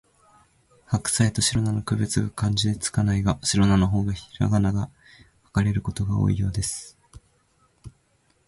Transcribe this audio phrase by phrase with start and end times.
[0.85, 4.91] ハクサイとシロナの区別が漢字で付かないが、シロナの方はひらがなで
[5.45, 6.97] 書かれることが多いようです